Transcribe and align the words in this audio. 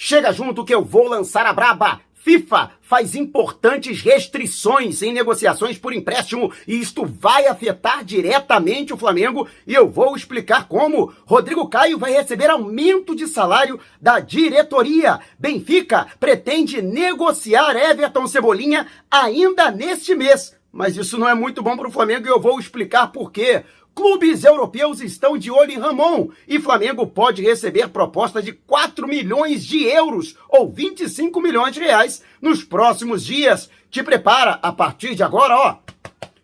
Chega 0.00 0.32
junto 0.32 0.64
que 0.64 0.72
eu 0.72 0.84
vou 0.84 1.08
lançar 1.08 1.44
a 1.44 1.52
braba. 1.52 2.00
FIFA 2.14 2.70
faz 2.80 3.16
importantes 3.16 4.00
restrições 4.00 5.02
em 5.02 5.12
negociações 5.12 5.76
por 5.76 5.92
empréstimo 5.92 6.52
e 6.68 6.76
isto 6.76 7.04
vai 7.04 7.48
afetar 7.48 8.04
diretamente 8.04 8.92
o 8.92 8.96
Flamengo 8.96 9.48
e 9.66 9.74
eu 9.74 9.90
vou 9.90 10.14
explicar 10.14 10.68
como. 10.68 11.12
Rodrigo 11.26 11.68
Caio 11.68 11.98
vai 11.98 12.12
receber 12.12 12.48
aumento 12.48 13.12
de 13.12 13.26
salário 13.26 13.80
da 14.00 14.20
diretoria. 14.20 15.18
Benfica 15.36 16.06
pretende 16.20 16.80
negociar 16.80 17.74
Everton 17.74 18.28
Cebolinha 18.28 18.86
ainda 19.10 19.68
neste 19.72 20.14
mês. 20.14 20.56
Mas 20.70 20.96
isso 20.96 21.18
não 21.18 21.28
é 21.28 21.34
muito 21.34 21.60
bom 21.60 21.76
para 21.76 21.88
o 21.88 21.92
Flamengo 21.92 22.24
e 22.24 22.30
eu 22.30 22.40
vou 22.40 22.60
explicar 22.60 23.08
por 23.08 23.32
quê. 23.32 23.64
Clubes 23.98 24.44
europeus 24.44 25.00
estão 25.00 25.36
de 25.36 25.50
olho 25.50 25.72
em 25.72 25.76
Ramon 25.76 26.28
e 26.46 26.60
Flamengo 26.60 27.04
pode 27.04 27.42
receber 27.42 27.88
proposta 27.88 28.40
de 28.40 28.52
4 28.52 29.08
milhões 29.08 29.66
de 29.66 29.82
euros 29.86 30.36
ou 30.48 30.70
25 30.70 31.40
milhões 31.40 31.74
de 31.74 31.80
reais 31.80 32.22
nos 32.40 32.62
próximos 32.62 33.24
dias. 33.24 33.68
Te 33.90 34.00
prepara 34.04 34.60
a 34.62 34.70
partir 34.70 35.16
de 35.16 35.24
agora, 35.24 35.56
ó. 35.56 35.87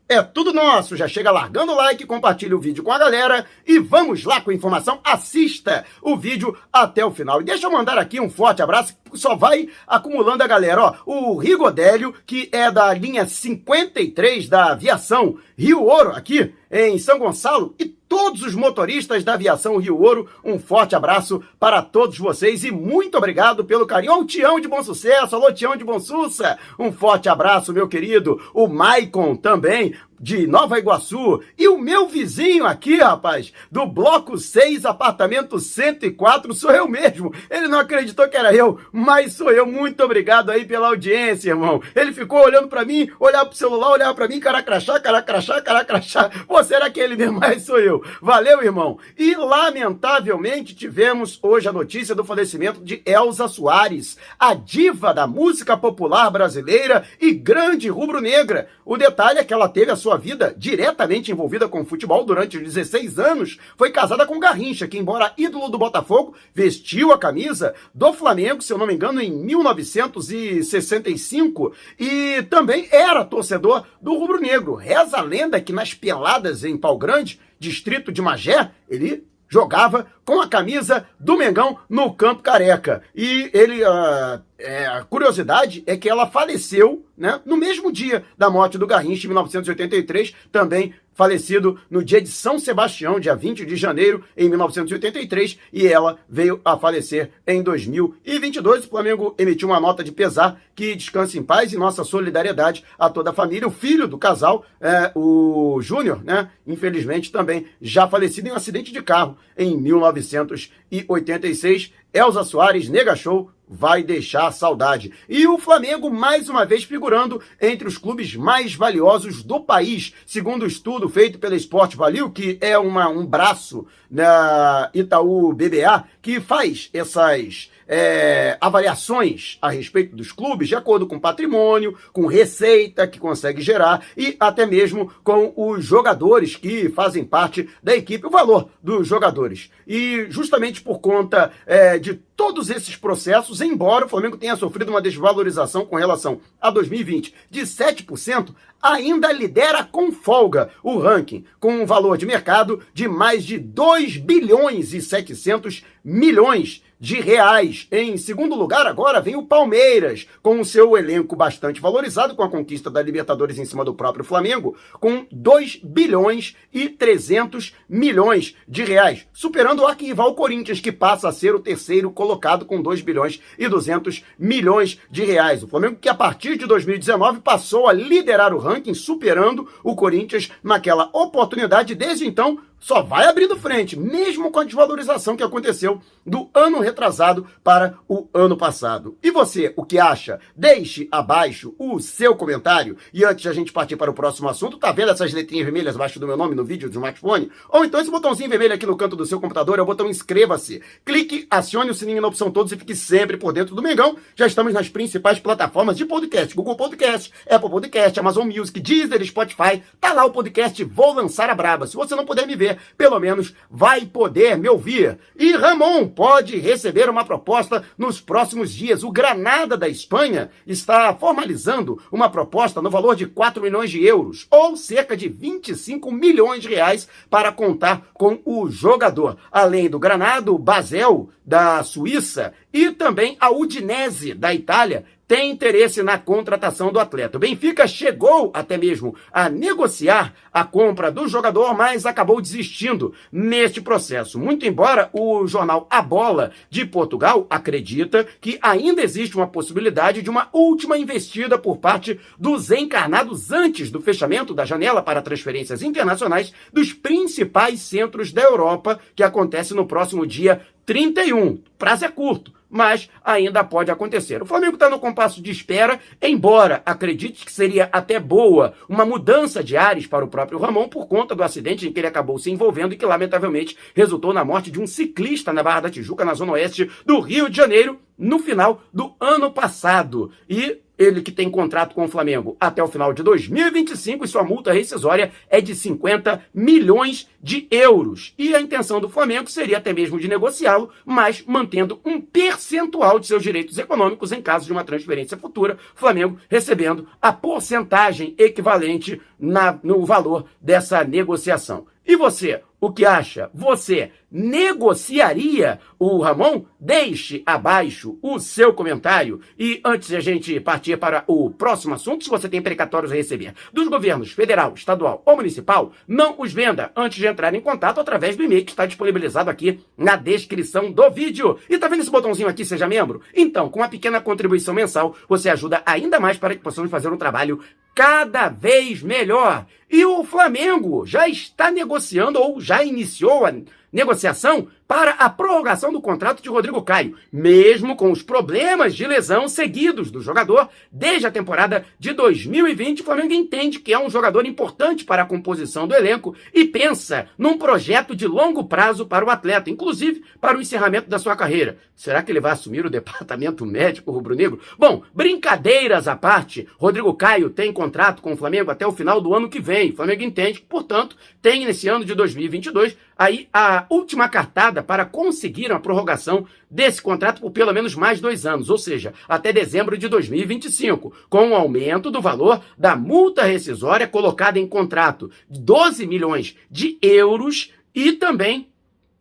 É 0.09 0.23
tudo 0.23 0.53
nosso. 0.53 0.97
Já 0.97 1.09
chega 1.09 1.31
largando 1.31 1.73
o 1.73 1.77
like, 1.77 2.05
compartilha 2.05 2.57
o 2.57 2.61
vídeo 2.61 2.85
com 2.85 2.93
a 2.93 2.99
galera 2.99 3.47
e 3.67 3.79
vamos 3.79 4.25
lá 4.25 4.41
com 4.41 4.51
a 4.51 4.55
informação. 4.55 5.01
Assista 5.03 5.85
o 6.03 6.17
vídeo 6.17 6.57
até 6.73 7.05
o 7.05 7.11
final. 7.11 7.41
E 7.41 7.45
deixa 7.45 7.67
eu 7.67 7.71
mandar 7.71 7.97
aqui 7.97 8.21
um 8.21 8.29
forte 8.29 8.63
abraço 8.63 8.95
só 9.15 9.35
vai 9.35 9.69
acumulando 9.87 10.43
a 10.43 10.47
galera. 10.47 10.83
Ó, 10.83 10.95
o 11.07 11.39
Rigodélio, 11.39 12.15
que 12.27 12.49
é 12.53 12.71
da 12.71 12.93
linha 12.93 13.27
53 13.27 14.49
da 14.49 14.73
aviação 14.73 15.39
Rio 15.57 15.83
Ouro, 15.83 16.11
aqui 16.11 16.52
em 16.71 16.99
São 16.99 17.19
Gonçalo, 17.19 17.75
e 17.79 17.87
todos 18.16 18.42
os 18.42 18.54
motoristas 18.54 19.24
da 19.24 19.34
aviação 19.34 19.77
Rio 19.77 20.00
Ouro, 20.00 20.28
um 20.45 20.56
forte 20.56 20.95
abraço 20.95 21.42
para 21.59 21.82
todos 21.82 22.16
vocês 22.16 22.62
e 22.62 22.70
muito 22.70 23.18
obrigado 23.18 23.64
pelo 23.64 23.88
carinho. 23.88 24.12
Ó, 24.12 24.20
o 24.20 24.24
Tião 24.24 24.60
de 24.60 24.68
Bom 24.68 24.84
Sucesso, 24.84 25.34
alô 25.34 25.52
Tião 25.52 25.74
de 25.74 25.82
Bom 25.82 25.98
Sussa, 25.98 26.56
um 26.78 26.92
forte 26.92 27.28
abraço, 27.28 27.73
meu 27.73 27.88
querido. 27.88 28.40
O 28.54 28.68
Maicon 28.68 29.34
também, 29.34 29.96
de 30.18 30.46
Nova 30.46 30.79
Iguaçu. 30.79 31.43
E 31.59 31.68
o 31.68 31.79
meu 31.79 32.09
vizinho 32.09 32.66
aqui, 32.66 32.98
rapaz, 32.98 33.52
do 33.70 33.87
bloco 33.87 34.38
6, 34.38 34.84
apartamento 34.84 35.59
104, 35.59 36.52
sou 36.54 36.71
eu 36.71 36.88
mesmo. 36.88 37.32
Ele 37.51 37.68
não 37.68 37.79
acreditou 37.79 38.29
que 38.29 38.37
era 38.37 38.54
eu, 38.54 38.79
mas 38.93 39.34
sou 39.34 39.51
eu. 39.51 39.66
Muito 39.66 40.02
obrigado 40.02 40.51
aí 40.51 40.65
pela 40.65 40.88
audiência, 40.88 41.51
irmão. 41.51 41.82
Ele 41.95 42.12
ficou 42.12 42.45
olhando 42.45 42.68
para 42.68 42.84
mim, 42.84 43.10
olhava 43.18 43.46
pro 43.46 43.56
celular, 43.56 43.90
olhava 43.90 44.15
para 44.15 44.29
mim, 44.29 44.40
cara 44.40 44.62
crachá, 44.62 44.98
cara 45.01 45.23
crachá, 45.23 45.60
cara 45.60 45.84
crachá. 45.84 46.30
Você 46.49 46.74
era 46.74 46.87
aquele 46.87 47.16
mesmo, 47.16 47.38
mas 47.40 47.62
sou 47.62 47.78
eu. 47.78 48.02
Valeu, 48.21 48.62
irmão. 48.62 48.99
E 49.18 49.34
lamentavelmente 49.34 50.74
tivemos 50.74 51.38
hoje 51.43 51.68
a 51.68 51.73
notícia 51.73 52.15
do 52.15 52.24
falecimento 52.24 52.82
de 52.82 53.02
Elza 53.04 53.49
Soares, 53.49 54.16
a 54.38 54.54
diva 54.54 55.12
da 55.12 55.26
música 55.26 55.76
popular 55.76 56.30
brasileira 56.30 57.04
e 57.21 57.32
grande 57.32 57.88
rubro-negra. 57.88 58.68
O 58.84 58.96
detalhe 58.96 59.38
é 59.38 59.45
que 59.45 59.52
ela 59.52 59.68
teve 59.68 59.90
a 59.90 59.96
sua 59.96 60.13
vida 60.16 60.54
diretamente 60.57 61.30
envolvida 61.30 61.68
com 61.68 61.82
o 61.82 61.84
futebol 61.84 62.24
durante 62.24 62.59
16 62.59 63.18
anos. 63.18 63.59
Foi 63.76 63.90
casada 63.90 64.25
com 64.26 64.38
Garrincha, 64.38 64.88
que, 64.88 64.97
embora 64.98 65.34
ídolo 65.37 65.69
do 65.69 65.76
Botafogo, 65.78 66.34
vestiu 66.54 67.12
a 67.12 67.19
camisa 67.19 67.75
do 67.94 68.10
Flamengo, 68.12 68.62
se 68.62 68.72
eu 68.72 68.78
não 68.78 68.87
me 68.87 68.94
engano, 68.94 69.21
em 69.21 69.31
1965 69.31 71.75
e 71.98 72.43
também 72.50 72.88
era 72.91 73.25
torcedor 73.25 73.84
do 74.00 74.19
Rubro 74.19 74.41
Negro. 74.41 74.75
Reza 74.75 75.19
a 75.19 75.22
lenda 75.22 75.60
que 75.60 75.72
nas 75.72 75.94
peladas 75.94 76.65
em 76.65 76.76
Pau 76.76 76.99
Grande, 76.99 77.41
distrito 77.59 78.12
de 78.12 78.22
Magé, 78.22 78.71
ele 78.88 79.26
jogava 79.49 80.06
com 80.25 80.41
a 80.41 80.49
camisa 80.49 81.06
do 81.19 81.37
Mengão 81.37 81.78
no 81.89 82.12
Campo 82.15 82.43
Careca. 82.43 83.03
E 83.15 83.50
ele, 83.53 83.83
uh, 83.83 84.41
é, 84.59 84.87
a 84.87 85.03
curiosidade 85.03 85.83
é 85.87 85.97
que 85.97 86.09
ela 86.09 86.27
faleceu 86.27 87.05
né, 87.17 87.41
no 87.44 87.56
mesmo 87.56 87.93
dia 87.93 88.25
da 88.37 88.50
morte 88.50 88.78
do 88.78 88.87
Garrincha, 88.87 89.27
em 89.27 89.28
1983, 89.28 90.34
também 90.50 90.95
falecido 91.15 91.79
no 91.89 92.05
dia 92.05 92.21
de 92.21 92.29
São 92.29 92.59
Sebastião, 92.59 93.21
dia 93.21 93.34
20 93.34 93.65
de 93.65 93.77
janeiro, 93.77 94.25
em 94.37 94.49
1983, 94.49 95.59
e 95.73 95.87
ela 95.87 96.19
veio 96.29 96.61
a 96.65 96.77
falecer 96.77 97.31
em 97.47 97.63
2022. 97.63 98.84
O 98.84 98.89
Flamengo 98.89 99.34
emitiu 99.39 99.69
uma 99.69 99.81
nota 99.81 100.03
de 100.03 100.11
pesar 100.11 100.61
que 100.75 100.95
descanse 100.97 101.39
em 101.39 101.43
paz 101.43 101.73
e 101.73 101.79
nossa 101.79 102.03
solidariedade 102.03 102.84
a 102.99 103.09
toda 103.09 103.31
a 103.31 103.34
família. 103.34 103.69
O 103.69 103.71
filho 103.71 104.09
do 104.09 104.19
casal, 104.19 104.65
é, 104.81 105.13
o 105.15 105.79
Júnior, 105.81 106.23
né, 106.25 106.51
infelizmente 106.67 107.31
também 107.31 107.67
já 107.81 108.09
falecido 108.09 108.49
em 108.49 108.51
um 108.51 108.57
acidente 108.57 108.93
de 108.93 109.03
carro 109.03 109.39
em 109.57 109.81
1986. 110.15 111.93
Elza 112.13 112.45
Soares, 112.45 112.89
Nega 112.89 113.17
Show, 113.17 113.51
vai 113.69 114.03
deixar 114.03 114.53
saudade. 114.53 115.13
E 115.29 115.47
o 115.47 115.59
Flamengo, 115.59 116.11
mais 116.11 116.49
uma 116.49 116.65
vez, 116.65 116.85
figurando 116.85 117.41
entre 117.61 117.89
os 117.89 117.99
clubes 117.99 118.35
mais 118.37 118.75
valiosos 118.75 119.43
do 119.43 119.61
país, 119.61 120.15
segundo 120.27 120.63
o 120.63 120.69
estudo 120.69 121.09
feito 121.09 121.39
pela 121.39 121.57
Sport 121.57 121.95
Value, 121.97 122.31
que 122.31 122.59
é 122.61 122.79
uma, 122.79 123.09
um 123.09 123.27
braço 123.27 123.87
na 124.11 124.91
Itaú 124.95 125.53
BBA, 125.53 126.05
que 126.23 126.41
faz 126.41 126.91
essas 126.93 127.71
é, 127.87 128.57
avaliações 128.61 129.59
a 129.61 129.71
respeito 129.71 130.17
dos 130.17 130.33
clubes 130.33 130.69
de 130.69 130.75
acordo 130.75 131.07
com 131.07 131.19
patrimônio, 131.19 131.97
com 132.13 132.27
receita 132.27 133.07
que 133.07 133.19
consegue 133.19 133.61
gerar 133.61 134.07
e 134.17 134.37
até 134.39 134.67
mesmo 134.67 135.11
com 135.23 135.53
os 135.57 135.85
jogadores 135.85 136.57
que 136.57 136.89
fazem 136.91 137.25
parte 137.25 137.69
da 137.83 137.95
equipe, 137.95 138.27
o 138.27 138.31
valor 138.31 138.69
dos 138.83 139.07
jogadores. 139.07 139.71
E 139.87 140.27
justamente 140.29 140.83
por 140.83 141.01
conta 141.01 141.53
é, 141.67 141.99
de 141.99 142.15
todos 142.37 142.71
esses 142.71 142.97
processos, 142.97 143.61
embora 143.61 144.06
o 144.06 144.09
Flamengo 144.09 144.37
tenha 144.37 144.56
sofrido 144.56 144.91
uma 144.91 145.00
desvalorização 145.00 145.87
com 145.87 145.97
relação 145.97 146.41
a 146.61 146.71
2020 146.71 147.34
de 147.50 147.62
7%, 147.62 148.55
ainda 148.83 149.33
lidera 149.33 149.84
com 149.84 150.12
folga 150.12 150.71
o 150.83 150.99
ranking, 150.99 151.45
com 151.59 151.72
um 151.75 151.87
valor 151.87 152.19
de 152.19 152.27
mercado 152.27 152.83
de 152.93 153.09
mais 153.09 153.45
de 153.45 153.59
2 153.59 154.19
bilhões 154.19 154.93
e 154.93 155.00
700 155.00 155.84
milhões 156.05 156.83
de 157.04 157.20
reais. 157.20 157.87
Em 157.92 158.16
segundo 158.16 158.54
lugar, 158.54 158.87
agora 158.87 159.20
vem 159.20 159.37
o 159.37 159.42
Palmeiras, 159.42 160.26
com 160.41 160.59
o 160.59 160.65
seu 160.65 160.97
elenco 160.97 161.37
bastante 161.37 161.78
valorizado 161.78 162.34
com 162.34 162.42
a 162.42 162.48
conquista 162.48 162.91
da 162.91 163.03
Libertadores 163.03 163.59
em 163.59 163.66
cima 163.66 163.84
do 163.84 163.92
próprio 163.92 164.25
Flamengo, 164.25 164.75
com 164.98 165.26
2 165.31 165.81
bilhões 165.84 166.56
e 166.72 166.88
300 166.88 167.75
milhões 167.87 168.56
de 168.66 168.84
reais, 168.84 169.26
superando 169.34 169.81
o 169.81 169.87
arquival 169.87 170.34
Corinthians, 170.34 170.81
que 170.81 170.91
passa 170.91 171.28
a 171.28 171.32
ser 171.32 171.54
o 171.54 171.60
terceiro 171.60 172.10
colocado 172.10 172.65
com 172.65 172.81
2 172.81 173.03
bilhões 173.03 173.38
e 173.59 173.69
200 173.69 174.25
milhões 174.38 174.98
de 175.10 175.25
reais. 175.25 175.62
O 175.62 175.69
Flamengo 175.69 175.98
que 176.00 176.09
a 176.09 176.15
partir 176.15 176.56
de 176.56 176.65
2019 176.65 177.41
passou 177.41 177.86
a 177.86 177.92
liderar 177.92 178.54
o 178.54 178.59
ranking, 178.59 178.94
superando 178.94 179.69
o 179.82 179.94
Corinthians 179.94 180.50
naquela 180.62 181.10
oportunidade. 181.12 181.94
Desde 181.94 182.26
então, 182.26 182.59
só 182.84 183.00
vai 183.00 183.25
abrindo 183.25 183.56
frente, 183.56 183.99
mesmo 183.99 184.50
com 184.50 184.61
a 184.61 184.65
desvalorização 184.65 185.39
que 185.39 185.43
aconteceu 185.43 186.03
do 186.27 186.50
ano 186.53 186.81
retrasado 186.81 187.47
para 187.62 187.95
o 188.06 188.28
ano 188.34 188.59
passado. 188.59 189.17
E 189.22 189.31
você, 189.31 189.72
o 189.75 189.87
que 189.87 189.99
acha? 189.99 190.39
Deixe 190.55 191.09
abaixo 191.11 191.75
o 191.78 191.99
seu 191.99 192.37
comentário. 192.37 192.99
E 193.11 193.25
antes 193.25 193.41
de 193.41 193.49
a 193.49 193.55
gente 193.55 193.72
partir 193.72 193.97
para 193.97 194.11
o 194.11 194.15
próximo 194.15 194.50
assunto, 194.50 194.77
tá 194.77 194.93
vendo 194.93 195.12
essas 195.12 195.33
letrinhas 195.33 195.65
vermelhas 195.65 195.95
abaixo 195.95 196.21
do 196.21 196.27
meu 196.27 196.37
nome 196.37 196.55
no 196.55 196.62
vídeo 196.62 196.91
do 196.91 196.93
smartphone? 196.93 197.50
Ou 197.71 197.87
então 197.87 197.99
esse 197.99 198.11
botãozinho 198.11 198.50
vermelho 198.50 198.75
aqui 198.75 198.84
no 198.84 198.99
canto 198.99 199.16
do 199.16 199.25
seu 199.25 199.41
computador 199.41 199.78
é 199.78 199.83
o 199.83 199.87
botão 199.87 200.06
inscreva-se. 200.06 200.83
Clique, 201.06 201.47
acione 201.51 201.91
o 201.91 201.95
sininho 201.95 202.21
na 202.21 202.28
opção 202.28 202.51
todos 202.51 202.71
e 202.71 202.77
fique 202.77 202.95
sempre 202.95 203.39
por 203.39 203.55
dentro 203.55 203.75
do 203.75 203.81
Mengão. 203.81 204.19
Já 204.37 204.47
estamos 204.47 204.75
nas 204.75 204.91
principais 204.91 205.39
plataformas 205.39 205.97
de 205.97 206.05
podcast: 206.05 206.55
Google 206.55 206.77
Podcast, 206.77 207.33
Apple 207.49 207.71
Podcast, 207.71 208.21
Amazon 208.21 208.47
Music, 208.47 208.78
Deezer, 208.78 209.25
Spotify. 209.25 209.83
Tá 209.99 210.12
lá 210.12 210.27
o 210.27 210.31
podcast 210.31 210.84
Vou 210.84 211.15
Lançar 211.15 211.49
a 211.49 211.55
Braba. 211.55 211.87
Se 211.87 211.97
você 211.97 212.15
não 212.15 212.27
puder 212.27 212.47
me 212.47 212.55
ver, 212.55 212.74
pelo 212.97 213.19
menos 213.19 213.55
vai 213.71 214.07
poder 214.07 214.57
me 214.57 214.69
ouvir. 214.69 215.19
E 215.37 215.53
Ramon 215.53 216.09
pode 216.09 216.57
receber 216.59 217.09
uma 217.09 217.25
proposta 217.25 217.85
nos 217.97 218.21
próximos 218.21 218.73
dias. 218.73 219.03
O 219.03 219.11
Granada 219.11 219.77
da 219.77 219.89
Espanha 219.89 220.51
está 220.66 221.15
formalizando 221.15 222.01
uma 222.10 222.31
proposta 222.31 222.81
no 222.81 222.91
valor 222.91 223.16
de 223.16 223.27
4 223.27 223.63
milhões 223.63 223.91
de 223.91 224.04
euros, 224.04 224.47
ou 224.51 224.77
cerca 224.77 225.16
de 225.16 225.28
25 225.28 226.10
milhões 226.10 226.63
de 226.63 226.69
reais, 226.69 227.09
para 227.28 227.53
contar 227.53 228.09
com 228.13 228.41
o 228.45 228.71
jogador. 228.71 229.37
Além 229.51 229.89
do 229.89 229.98
Granada, 229.98 230.53
o 230.53 230.59
Basel 230.59 231.28
da 231.45 231.83
Suíça 231.83 232.54
e 232.72 232.91
também 232.91 233.37
a 233.39 233.51
Udinese 233.51 234.34
da 234.34 234.54
Itália 234.54 235.04
tem 235.26 235.50
interesse 235.50 236.03
na 236.03 236.18
contratação 236.18 236.92
do 236.92 237.00
atleta. 237.00 237.36
O 237.36 237.41
Benfica 237.41 237.86
chegou 237.86 238.50
até 238.54 238.76
mesmo 238.76 239.15
a 239.32 239.48
negociar 239.48 240.34
a 240.53 240.65
compra 240.65 241.10
do 241.10 241.26
jogador, 241.26 241.74
mas 241.74 242.06
acabou 242.06 242.41
desistindo 242.41 243.15
neste 243.32 243.80
processo. 243.80 244.38
Muito 244.38 244.66
embora 244.66 245.09
o 245.12 245.47
jornal 245.47 245.86
A 245.91 246.03
Bola 246.03 246.53
de 246.68 246.84
Portugal 246.84 247.47
acredita 247.48 248.26
que 248.41 248.59
ainda 248.60 249.03
existe 249.03 249.36
uma 249.36 249.47
possibilidade 249.47 250.22
de 250.22 250.30
uma 250.30 250.48
última 250.53 250.98
investida 250.98 251.59
por 251.59 251.78
parte 251.78 252.21
dos 252.38 252.71
encarnados 252.71 253.50
antes 253.50 253.91
do 253.91 254.00
fechamento 254.00 254.54
da 254.54 254.65
janela 254.65 255.03
para 255.03 255.22
transferências 255.22 255.82
internacionais 255.82 256.52
dos 256.72 256.92
principais 256.92 257.80
centros 257.80 258.32
da 258.32 258.42
Europa, 258.42 259.00
que 259.14 259.22
acontece 259.22 259.74
no 259.74 259.86
próximo 259.86 260.26
dia 260.26 260.60
31. 260.84 261.58
Prazo 261.78 262.04
é 262.04 262.08
curto 262.08 262.52
mas 262.74 263.08
ainda 263.24 263.62
pode 263.62 263.88
acontecer. 263.88 264.42
O 264.42 264.46
Flamengo 264.46 264.74
está 264.74 264.90
no 264.90 264.98
compasso 264.98 265.40
de 265.40 265.48
espera, 265.48 266.00
embora 266.20 266.82
acredite 266.84 267.46
que 267.46 267.52
seria 267.52 267.88
até 267.92 268.18
boa 268.18 268.74
uma 268.88 269.06
mudança 269.06 269.62
de 269.62 269.76
ares 269.76 270.08
para 270.08 270.24
o 270.24 270.28
próprio 270.28 270.58
Ramon 270.58 270.88
por 270.88 271.06
conta 271.06 271.36
do 271.36 271.44
acidente 271.44 271.86
em 271.86 271.92
que 271.92 272.00
ele 272.00 272.08
acabou 272.08 272.36
se 272.36 272.50
envolvendo 272.50 272.92
e 272.92 272.96
que, 272.96 273.06
lamentavelmente, 273.06 273.78
resultou 273.94 274.32
na 274.32 274.44
morte 274.44 274.72
de 274.72 274.80
um 274.80 274.88
ciclista 274.88 275.52
na 275.52 275.62
Barra 275.62 275.82
da 275.82 275.90
Tijuca, 275.90 276.24
na 276.24 276.34
zona 276.34 276.50
oeste 276.52 276.90
do 277.06 277.20
Rio 277.20 277.48
de 277.48 277.56
Janeiro, 277.56 278.00
no 278.18 278.40
final 278.40 278.82
do 278.92 279.14
ano 279.20 279.52
passado. 279.52 280.32
E 280.50 280.80
ele 280.99 281.23
que 281.23 281.32
tem 281.32 281.50
contrato 281.50 281.94
com 281.94 282.05
o 282.05 282.08
Flamengo 282.08 282.56
até 282.61 282.82
o 282.82 282.88
final 282.88 283.12
de 283.12 283.23
2025 283.23 284.25
e 284.25 284.29
sua 284.29 284.44
multa 284.44 284.73
rescisória 284.73 285.32
é 285.49 285.61
de 285.61 285.75
50 285.75 286.44
milhões 286.55 287.29
de 287.43 287.67
euros. 287.70 288.35
E 288.38 288.55
a 288.55 288.61
intenção 288.61 289.00
do 289.00 289.08
Flamengo 289.08 289.50
seria 289.50 289.79
até 289.79 289.93
mesmo 289.93 290.19
de 290.19 290.29
negociá-lo, 290.29 290.91
mas 291.05 291.44
mantendo 291.46 292.00
um 292.05 292.20
percentual 292.20 293.19
de 293.19 293.26
seus 293.26 293.43
direitos 293.43 293.79
econômicos 293.79 294.32
em 294.32 294.41
caso 294.41 294.67
de 294.67 294.73
uma 294.73 294.85
transferência 294.85 295.37
futura, 295.37 295.79
Flamengo 295.94 296.38
recebendo 296.49 297.06
a 297.20 297.32
porcentagem 297.32 298.35
equivalente 298.38 299.20
na, 299.38 299.79
no 299.82 300.05
valor 300.05 300.46
dessa 300.61 301.05
negociação. 301.05 301.87
E 302.06 302.16
você, 302.16 302.60
o 302.78 302.92
que 302.92 303.06
acha? 303.06 303.50
Você 303.54 304.10
negociaria 304.30 305.80
o 305.98 306.20
Ramon? 306.20 306.66
Deixe 306.78 307.42
abaixo 307.46 308.18
o 308.20 308.38
seu 308.38 308.74
comentário. 308.74 309.40
E 309.58 309.80
antes 309.82 310.08
de 310.08 310.16
a 310.16 310.20
gente 310.20 310.60
partir 310.60 310.98
para 310.98 311.24
o 311.26 311.48
próximo 311.48 311.94
assunto, 311.94 312.24
se 312.24 312.28
você 312.28 312.46
tem 312.46 312.60
precatórios 312.60 313.10
a 313.10 313.14
receber 313.14 313.54
dos 313.72 313.88
governos 313.88 314.32
federal, 314.32 314.74
estadual 314.74 315.22
ou 315.24 315.36
municipal, 315.36 315.92
não 316.06 316.34
os 316.38 316.52
venda 316.52 316.92
antes 316.94 317.16
de 317.16 317.26
entrar 317.26 317.54
em 317.54 317.60
contato 317.60 318.00
através 318.00 318.36
do 318.36 318.42
e-mail 318.42 318.64
que 318.66 318.72
está 318.72 318.84
disponibilizado 318.84 319.48
aqui 319.48 319.80
na 319.96 320.16
descrição 320.16 320.92
do 320.92 321.10
vídeo. 321.10 321.58
E 321.70 321.78
tá 321.78 321.88
vendo 321.88 322.00
esse 322.02 322.10
botãozinho 322.10 322.48
aqui, 322.48 322.66
seja 322.66 322.86
membro? 322.86 323.22
Então, 323.34 323.70
com 323.70 323.80
uma 323.80 323.88
pequena 323.88 324.20
contribuição 324.20 324.74
mensal, 324.74 325.16
você 325.26 325.48
ajuda 325.48 325.82
ainda 325.86 326.20
mais 326.20 326.36
para 326.36 326.54
que 326.54 326.62
possamos 326.62 326.90
fazer 326.90 327.08
um 327.08 327.16
trabalho 327.16 327.60
cada 327.94 328.49
vez 328.49 329.02
melhor. 329.02 329.67
E 329.91 330.05
o 330.05 330.25
Flamengo 330.25 331.06
já 331.06 331.29
está 331.29 331.70
negociando 331.70 332.41
ou 332.41 332.61
já 332.61 332.82
iniciou 332.82 333.46
a 333.46 333.55
negociação 333.93 334.69
para 334.94 335.11
a 335.11 335.29
prorrogação 335.29 335.93
do 335.93 336.00
contrato 336.00 336.41
de 336.41 336.49
Rodrigo 336.49 336.81
Caio, 336.81 337.17
mesmo 337.32 337.96
com 337.96 338.12
os 338.12 338.23
problemas 338.23 338.94
de 338.94 339.05
lesão 339.05 339.49
seguidos 339.49 340.08
do 340.08 340.20
jogador 340.20 340.69
desde 340.88 341.26
a 341.26 341.32
temporada 341.32 341.85
de 341.99 342.12
2020. 342.12 343.00
O 343.00 343.05
Flamengo 343.05 343.32
entende 343.32 343.81
que 343.81 343.93
é 343.93 343.99
um 343.99 344.08
jogador 344.08 344.46
importante 344.46 345.05
para 345.05 345.23
a 345.23 345.26
composição 345.26 345.88
do 345.88 345.96
elenco 345.96 346.37
e 346.55 346.64
pensa 346.64 347.26
num 347.37 347.58
projeto 347.58 348.14
de 348.14 348.29
longo 348.29 348.62
prazo 348.62 349.05
para 349.05 349.25
o 349.25 349.31
atleta, 349.31 349.69
inclusive 349.69 350.23
para 350.41 350.56
o 350.56 350.61
encerramento 350.61 351.11
da 351.11 351.19
sua 351.19 351.35
carreira. 351.35 351.76
Será 351.96 352.23
que 352.23 352.31
ele 352.31 352.38
vai 352.38 352.52
assumir 352.52 352.87
o 352.87 352.91
departamento 352.91 353.67
médico 353.67 354.12
rubro-negro? 354.12 354.61
Bom, 354.79 355.02
brincadeiras 355.12 356.06
à 356.06 356.14
parte, 356.14 356.69
Rodrigo 356.79 357.12
Caio 357.14 357.50
tem 357.50 357.73
contrato 357.73 358.23
com 358.23 358.35
o 358.35 358.37
Flamengo 358.37 358.70
até 358.70 358.87
o 358.87 358.93
final 358.93 359.20
do 359.20 359.35
ano 359.35 359.49
que 359.49 359.58
vem. 359.58 359.91
O 359.91 359.96
Flamengo 359.96 360.23
entende 360.23 360.61
que, 360.61 360.67
portanto, 360.67 361.17
tem 361.43 361.64
nesse 361.67 361.88
ano 361.88 362.05
de 362.05 362.14
2022 362.14 362.96
aí 363.19 363.49
a 363.52 363.87
última 363.88 364.28
cartada 364.28 364.82
para 364.82 365.05
conseguir 365.05 365.70
uma 365.70 365.81
prorrogação 365.81 366.46
desse 366.70 367.00
contrato 367.00 367.40
por 367.40 367.50
pelo 367.50 367.72
menos 367.72 367.94
mais 367.94 368.20
dois 368.20 368.44
anos, 368.46 368.70
ou 368.70 368.78
seja, 368.78 369.14
até 369.28 369.52
dezembro 369.52 369.96
de 369.96 370.08
2025, 370.08 371.12
com 371.28 371.38
o 371.38 371.50
um 371.50 371.55
aumento 371.55 372.11
do 372.11 372.20
valor 372.20 372.61
da 372.76 372.96
multa 372.96 373.44
rescisória 373.44 374.06
colocada 374.06 374.58
em 374.58 374.66
contrato 374.66 375.31
de 375.49 375.61
12 375.61 376.06
milhões 376.06 376.56
de 376.70 376.99
euros 377.00 377.72
e 377.94 378.12
também 378.12 378.69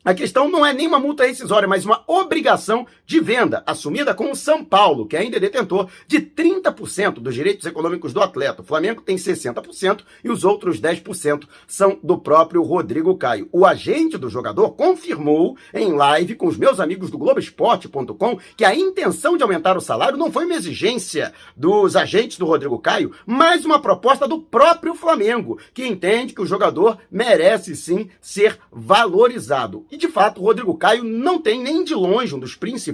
a 0.05 0.13
questão 0.13 0.49
não 0.49 0.65
é 0.65 0.73
nem 0.73 0.85
uma 0.85 0.99
multa 0.99 1.25
rescisória, 1.25 1.67
mas 1.67 1.85
uma 1.85 2.03
obrigação 2.07 2.85
de 3.05 3.19
venda, 3.19 3.63
assumida 3.65 4.13
com 4.13 4.31
o 4.31 4.35
São 4.35 4.63
Paulo, 4.63 5.05
que 5.05 5.17
ainda 5.17 5.37
é 5.37 5.39
detentor 5.39 5.89
de 6.07 6.21
30% 6.21 7.15
dos 7.15 7.35
direitos 7.35 7.65
econômicos 7.65 8.13
do 8.13 8.21
atleta. 8.21 8.61
O 8.61 8.65
Flamengo 8.65 9.01
tem 9.01 9.17
60% 9.17 10.01
e 10.23 10.29
os 10.29 10.43
outros 10.43 10.79
10% 10.79 11.43
são 11.67 11.99
do 12.01 12.17
próprio 12.17 12.63
Rodrigo 12.63 13.15
Caio. 13.17 13.49
O 13.51 13.65
agente 13.65 14.17
do 14.17 14.29
jogador 14.29 14.71
confirmou 14.71 15.57
em 15.73 15.91
live 15.93 16.35
com 16.35 16.47
os 16.47 16.57
meus 16.57 16.79
amigos 16.79 17.11
do 17.11 17.17
Globoesporte.com 17.17 18.39
que 18.55 18.63
a 18.63 18.73
intenção 18.73 19.35
de 19.35 19.43
aumentar 19.43 19.75
o 19.75 19.81
salário 19.81 20.17
não 20.17 20.31
foi 20.31 20.45
uma 20.45 20.55
exigência 20.55 21.33
dos 21.55 21.95
agentes 21.95 22.37
do 22.37 22.45
Rodrigo 22.45 22.79
Caio, 22.79 23.11
mas 23.25 23.65
uma 23.65 23.79
proposta 23.79 24.27
do 24.27 24.39
próprio 24.39 24.95
Flamengo, 24.95 25.59
que 25.73 25.85
entende 25.85 26.33
que 26.33 26.41
o 26.41 26.45
jogador 26.45 26.97
merece 27.11 27.75
sim 27.75 28.09
ser 28.21 28.57
valorizado. 28.71 29.85
E 29.91 29.97
de 29.97 30.07
fato, 30.07 30.39
o 30.39 30.45
Rodrigo 30.45 30.77
Caio 30.77 31.03
não 31.03 31.39
tem 31.39 31.61
nem 31.61 31.83
de 31.83 31.93
longe 31.93 32.33
um 32.33 32.39
dos 32.39 32.55
principais 32.55 32.92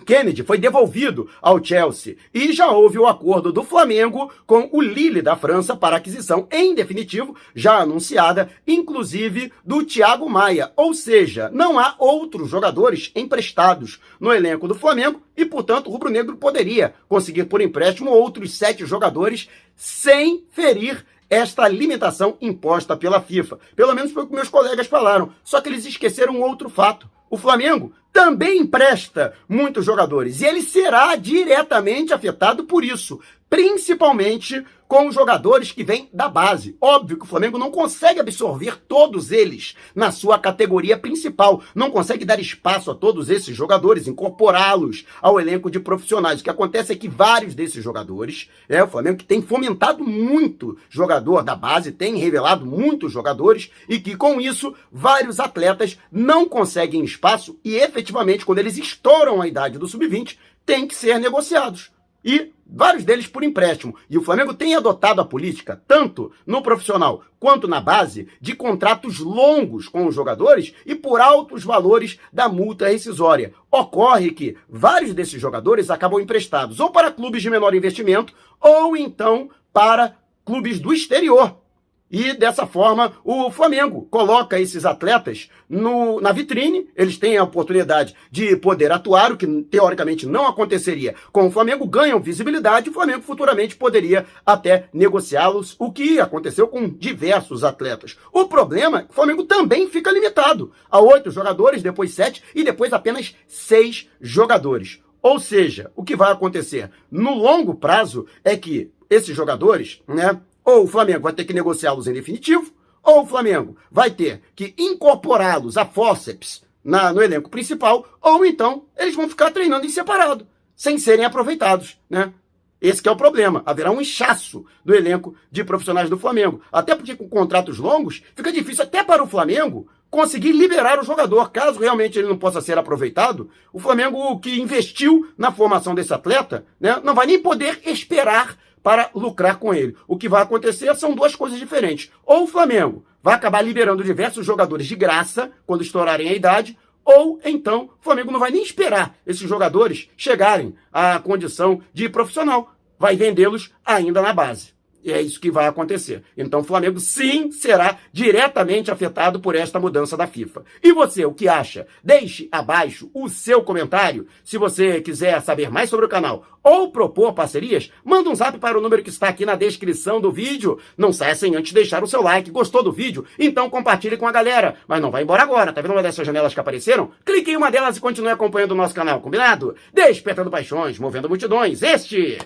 Kennedy 0.04 0.44
foi 0.44 0.58
devolvido 0.58 1.30
ao 1.42 1.64
Chelsea 1.64 2.18
e 2.34 2.52
já 2.52 2.70
houve 2.70 3.00
o 3.00 3.08
acordo 3.08 3.52
do 3.52 3.64
Flamengo 3.64 4.32
com 4.46 4.70
o 4.72 4.82
Lille 4.82 5.22
da 5.22 5.36
França 5.36 5.76
para 5.76 5.96
aquisição 5.96 6.48
em 6.52 6.76
definitivo, 6.76 7.36
já 7.56 7.80
anunciada, 7.80 8.50
inclusive 8.68 9.52
do 9.64 9.84
Thiago 9.84 10.30
Maia. 10.30 10.72
Ou 10.76 10.94
seja, 10.94 11.50
não 11.54 11.80
há 11.80 11.96
outros 11.98 12.50
jogadores 12.50 13.12
emprestados 13.16 14.00
no 14.20 14.32
elenco 14.32 14.68
do 14.68 14.76
Flamengo 14.76 15.22
e, 15.36 15.46
portanto, 15.46 15.88
o 15.88 15.92
Rubro 15.92 16.10
Negro 16.10 16.38
poderia 16.38 16.94
conseguir 17.08 17.46
por 17.46 17.62
empréstimo 17.62 18.12
outros 18.12 18.58
sete 18.58 18.86
jogadores 18.86 19.50
sem 19.76 20.46
ferir 20.52 21.06
esta 21.30 21.68
limitação 21.68 22.38
imposta 22.40 22.96
pela 22.96 23.22
FIFA. 23.22 23.60
Pelo 23.76 23.96
menos 23.96 24.12
foi 24.12 24.24
o 24.24 24.28
que 24.28 24.36
meus 24.36 24.50
colegas 24.50 24.88
falaram. 24.88 25.32
Só 25.44 25.60
que 25.60 25.70
eles 25.70 25.86
esqueceram 25.86 26.40
outro 26.42 26.70
fato. 26.70 27.10
o 27.28 27.38
Flamengo 27.38 27.92
também 28.16 28.60
empresta 28.60 29.34
muitos 29.48 29.84
jogadores. 29.84 30.40
E 30.40 30.46
ele 30.46 30.62
será 30.62 31.18
diretamente 31.18 32.14
afetado 32.14 32.64
por 32.64 32.82
isso, 32.82 33.20
principalmente 33.56 34.66
com 34.86 35.08
os 35.08 35.16
jogadores 35.16 35.72
que 35.72 35.82
vêm 35.82 36.10
da 36.12 36.28
base. 36.28 36.76
Óbvio 36.82 37.18
que 37.18 37.24
o 37.24 37.28
Flamengo 37.28 37.58
não 37.58 37.72
consegue 37.72 38.20
absorver 38.20 38.76
todos 38.86 39.32
eles 39.32 39.78
na 39.96 40.12
sua 40.12 40.38
categoria 40.38 40.98
principal, 40.98 41.64
não 41.74 41.90
consegue 41.90 42.26
dar 42.26 42.38
espaço 42.38 42.92
a 42.92 42.96
todos 42.96 43.30
esses 43.30 43.56
jogadores, 43.56 44.08
incorporá-los 44.08 45.06
ao 45.22 45.40
elenco 45.40 45.72
de 45.72 45.80
profissionais. 45.80 46.42
O 46.42 46.44
que 46.44 46.50
acontece 46.50 46.92
é 46.92 46.98
que 46.98 47.08
vários 47.08 47.56
desses 47.56 47.82
jogadores, 47.82 48.50
é 48.68 48.84
o 48.84 48.90
Flamengo 48.90 49.20
que 49.20 49.24
tem 49.26 49.42
fomentado 49.42 50.04
muito 50.04 50.78
jogador 50.90 51.42
da 51.42 51.56
base, 51.56 51.94
tem 51.94 52.18
revelado 52.18 52.66
muitos 52.66 53.14
jogadores 53.14 53.72
e 53.88 54.02
que 54.02 54.18
com 54.18 54.42
isso 54.42 54.76
vários 54.92 55.40
atletas 55.40 55.98
não 56.12 56.46
conseguem 56.46 57.06
espaço 57.06 57.58
e 57.64 57.78
efetivamente 57.78 58.46
quando 58.46 58.60
eles 58.60 58.78
estouram 58.78 59.42
a 59.42 59.48
idade 59.48 59.78
do 59.80 59.88
sub-20, 59.88 60.36
têm 60.66 60.86
que 60.86 60.96
ser 60.96 61.20
negociados. 61.20 61.95
E 62.26 62.52
vários 62.66 63.04
deles 63.04 63.28
por 63.28 63.44
empréstimo. 63.44 63.96
E 64.10 64.18
o 64.18 64.24
Flamengo 64.24 64.54
tem 64.54 64.76
adotado 64.76 65.22
a 65.22 65.26
política, 65.26 65.80
tanto 65.88 66.32
no 66.46 66.64
profissional 66.64 67.24
quanto 67.40 67.68
na 67.68 67.80
base, 67.80 68.28
de 68.42 68.56
contratos 68.56 69.20
longos 69.20 69.88
com 69.88 70.08
os 70.08 70.16
jogadores 70.16 70.74
e 70.86 70.96
por 70.96 71.22
altos 71.22 71.64
valores 71.64 72.18
da 72.34 72.50
multa 72.50 72.88
rescisória. 72.88 73.54
Ocorre 73.70 74.32
que 74.32 74.58
vários 74.68 75.14
desses 75.14 75.40
jogadores 75.40 75.92
acabam 75.92 76.20
emprestados 76.20 76.80
ou 76.80 76.90
para 76.90 77.12
clubes 77.12 77.44
de 77.44 77.50
menor 77.52 77.76
investimento 77.76 78.34
ou 78.60 78.98
então 78.98 79.52
para 79.72 80.18
clubes 80.44 80.80
do 80.80 80.92
exterior. 80.92 81.65
E 82.10 82.34
dessa 82.34 82.68
forma, 82.68 83.14
o 83.24 83.50
Flamengo 83.50 84.08
coloca 84.12 84.60
esses 84.60 84.86
atletas 84.86 85.50
no, 85.68 86.22
na 86.22 86.32
vitrine, 86.32 86.88
eles 86.96 87.18
têm 87.18 87.36
a 87.36 87.44
oportunidade 87.44 88.16
de 88.30 88.56
poder 88.56 88.92
atuar, 88.92 89.32
o 89.32 89.38
que 89.38 89.48
teoricamente 89.64 90.28
não 90.28 90.46
aconteceria 90.46 91.16
com 91.32 91.48
o 91.48 91.52
Flamengo, 91.52 91.88
ganham 91.88 92.22
visibilidade, 92.22 92.90
o 92.90 92.94
Flamengo 92.94 93.24
futuramente 93.24 93.76
poderia 93.76 94.26
até 94.46 94.88
negociá-los, 94.94 95.76
o 95.80 95.92
que 95.92 96.20
aconteceu 96.20 96.68
com 96.68 96.88
diversos 96.88 97.64
atletas. 97.64 98.16
O 98.32 98.46
problema 98.46 99.00
é 99.00 99.04
que 99.04 99.12
o 99.12 99.16
Flamengo 99.16 99.44
também 99.44 99.90
fica 99.90 100.12
limitado 100.12 100.72
a 100.90 101.00
oito 101.00 101.32
jogadores, 101.32 101.82
depois 101.82 102.14
sete 102.14 102.44
e 102.54 102.64
depois 102.64 102.94
apenas 102.94 103.36
seis 103.48 104.08
jogadores. 104.22 105.00
Ou 105.24 105.40
seja, 105.40 105.92
o 105.96 106.04
que 106.04 106.16
vai 106.16 106.32
acontecer 106.32 106.92
no 107.10 107.34
longo 107.34 107.74
prazo 107.74 108.28
é 108.44 108.56
que 108.56 108.92
esses 109.10 109.36
jogadores, 109.36 110.02
né, 110.08 110.40
ou 110.66 110.84
o 110.84 110.88
Flamengo 110.88 111.22
vai 111.22 111.34
ter 111.34 111.46
que 111.46 111.54
negociá-los 111.54 112.08
em 112.08 112.14
definitivo, 112.14 112.74
ou 113.04 113.22
o 113.22 113.26
Flamengo 113.28 113.78
vai 113.92 114.10
ter 114.10 114.42
que 114.56 114.74
incorporá-los 114.78 115.78
a 115.78 115.86
fórceps 115.86 116.64
na, 116.84 117.14
no 117.14 117.22
elenco 117.22 117.50
principal, 117.50 118.06
ou 118.20 118.46
então 118.46 118.86
eles 118.98 119.16
vão 119.16 119.30
ficar 119.30 119.52
treinando 119.52 119.86
em 119.86 119.90
separado, 119.90 120.48
sem 120.76 120.98
serem 120.98 121.24
aproveitados, 121.24 121.98
né? 122.10 122.34
Esse 122.82 123.08
é 123.08 123.12
o 123.12 123.16
problema. 123.16 123.64
Haverá 123.66 123.90
um 123.90 124.02
inchaço 124.02 124.66
do 124.84 124.94
elenco 124.94 125.36
de 125.50 125.64
profissionais 125.64 126.10
do 126.10 126.20
Flamengo. 126.20 126.62
Até 126.72 126.94
porque 126.94 127.16
com 127.16 127.28
contratos 127.28 127.80
longos, 127.80 128.22
fica 128.36 128.52
difícil 128.52 128.84
até 128.84 129.04
para 129.04 129.24
o 129.24 129.28
Flamengo 129.28 129.88
conseguir 130.10 130.52
liberar 130.52 131.00
o 131.00 131.04
jogador. 131.04 131.52
Caso 131.52 131.80
realmente 131.80 132.20
ele 132.20 132.28
não 132.28 132.38
possa 132.38 132.62
ser 132.62 132.78
aproveitado, 132.78 133.50
o 133.74 133.80
Flamengo 133.80 134.40
que 134.40 134.60
investiu 134.60 135.30
na 135.38 135.52
formação 135.52 135.96
desse 135.96 136.14
atleta, 136.14 136.66
né, 136.80 137.02
não 137.04 137.16
vai 137.16 137.26
nem 137.26 137.42
poder 137.42 137.82
esperar 137.86 138.58
para 138.86 139.10
lucrar 139.16 139.58
com 139.58 139.74
ele. 139.74 139.98
O 140.08 140.16
que 140.16 140.30
vai 140.30 140.44
acontecer 140.44 140.96
são 140.96 141.16
duas 141.16 141.36
coisas 141.36 141.58
diferentes. 141.58 142.12
Ou 142.24 142.44
o 142.44 142.48
Flamengo 142.48 143.04
vai 143.20 143.34
acabar 143.34 143.64
liberando 143.64 144.04
diversos 144.04 144.46
jogadores 144.46 144.86
de 144.86 144.96
graça 144.96 145.52
quando 145.66 145.82
estourarem 145.82 146.30
a 146.30 146.34
idade, 146.34 146.78
ou 147.04 147.40
então 147.44 147.86
o 148.00 148.04
Flamengo 148.04 148.32
não 148.32 148.40
vai 148.40 148.52
nem 148.52 148.62
esperar 148.62 149.18
esses 149.26 149.50
jogadores 149.50 150.08
chegarem 150.16 150.76
à 150.94 151.18
condição 151.18 151.82
de 151.92 152.08
profissional. 152.08 152.76
Vai 153.00 153.16
vendê-los 153.16 153.74
ainda 153.84 154.22
na 154.22 154.32
base. 154.32 154.75
E 155.06 155.14
é 155.14 155.22
isso 155.22 155.40
que 155.40 155.52
vai 155.52 155.68
acontecer. 155.68 156.24
Então 156.36 156.62
o 156.62 156.64
Flamengo 156.64 157.00
sim 157.00 157.52
será 157.52 158.00
diretamente 158.12 158.90
afetado 158.90 159.40
por 159.40 159.56
esta 159.56 159.80
mudança 159.80 160.18
da 160.18 160.26
FIFA. 160.26 160.64
E 160.82 160.92
você, 160.92 161.24
o 161.24 161.32
que 161.32 161.48
acha? 161.48 161.86
Deixe 162.04 162.50
abaixo 162.52 163.12
o 163.14 163.30
seu 163.30 163.62
comentário. 163.62 164.26
Se 164.44 164.58
você 164.58 165.00
quiser 165.02 165.40
saber 165.44 165.70
mais 165.70 165.92
sobre 165.92 166.08
o 166.08 166.10
canal 166.10 166.44
ou 166.64 166.92
propor 166.92 167.34
parcerias, 167.34 167.92
manda 168.04 168.28
um 168.32 168.34
zap 168.34 168.58
para 168.58 168.76
o 168.76 168.82
número 168.82 169.04
que 169.04 169.12
está 169.12 169.28
aqui 169.28 169.46
na 169.46 169.54
descrição 169.54 170.20
do 170.20 170.32
vídeo. 170.32 170.80
Não 170.98 171.14
saia 171.14 171.36
sem 171.36 171.56
antes 171.56 171.72
deixar 171.72 172.04
o 172.04 172.08
seu 172.08 172.24
like. 172.24 172.50
Gostou 172.50 172.82
do 172.82 172.92
vídeo? 172.92 173.26
Então 173.38 173.70
compartilhe 173.70 174.18
com 174.18 174.28
a 174.28 174.32
galera. 174.32 174.74
Mas 174.88 175.00
não 175.00 175.12
vai 175.12 175.22
embora 175.22 175.44
agora. 175.44 175.72
Tá 175.72 175.82
vendo 175.82 175.92
uma 175.92 176.02
dessas 176.02 176.26
janelas 176.26 176.56
que 176.56 176.60
apareceram? 176.60 177.12
Clique 177.24 177.52
em 177.52 177.58
uma 177.58 177.70
delas 177.70 177.98
e 177.98 178.02
continue 178.02 178.32
acompanhando 178.32 178.72
o 178.72 178.76
nosso 178.76 178.96
canal, 178.96 179.22
combinado? 179.22 179.76
Despertando 179.94 180.50
paixões, 180.50 180.98
movendo 180.98 181.30
multidões. 181.30 181.84
Este 181.84 182.40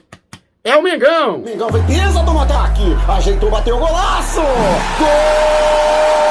é 0.64 0.76
o 0.76 0.84
Mengão. 0.84 1.40
Mengão 1.40 1.70
foi 1.70 1.82
pesa 1.84 2.22
do 2.24 2.38
ataque. 2.38 2.96
Ajeitou, 3.08 3.50
bateu 3.50 3.78
o 3.78 3.80
golaço. 3.80 4.42
Gol! 5.00 6.29